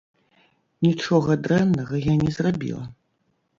Нічога 0.87 1.37
дрэннага 1.45 1.95
я 2.11 2.17
не 2.25 2.35
зрабіла. 2.41 2.83